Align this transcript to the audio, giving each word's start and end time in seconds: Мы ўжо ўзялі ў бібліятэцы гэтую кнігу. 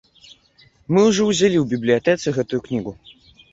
Мы 0.93 1.03
ўжо 1.09 1.27
ўзялі 1.27 1.57
ў 1.61 1.65
бібліятэцы 1.75 2.37
гэтую 2.41 2.61
кнігу. 2.67 2.99